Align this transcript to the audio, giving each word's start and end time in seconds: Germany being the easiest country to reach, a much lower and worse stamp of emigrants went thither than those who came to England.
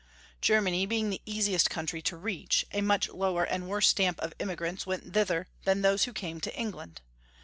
Germany 0.41 0.87
being 0.87 1.11
the 1.11 1.21
easiest 1.27 1.69
country 1.69 2.01
to 2.01 2.17
reach, 2.17 2.65
a 2.71 2.81
much 2.81 3.07
lower 3.09 3.43
and 3.43 3.69
worse 3.69 3.87
stamp 3.87 4.19
of 4.19 4.33
emigrants 4.39 4.87
went 4.87 5.13
thither 5.13 5.47
than 5.63 5.83
those 5.83 6.05
who 6.05 6.11
came 6.11 6.41
to 6.41 6.55
England. 6.57 7.01